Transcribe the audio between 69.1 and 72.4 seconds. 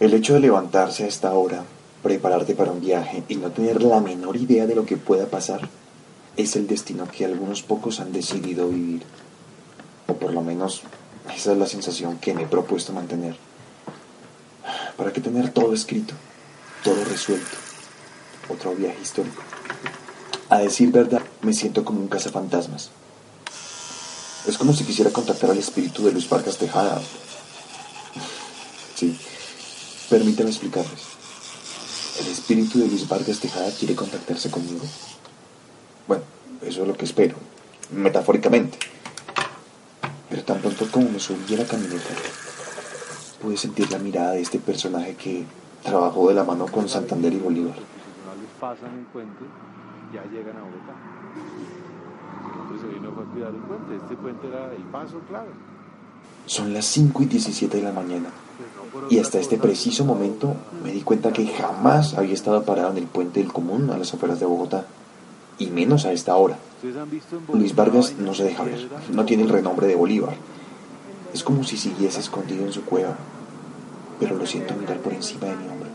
No tiene el renombre de Bolívar. Es como si siguiese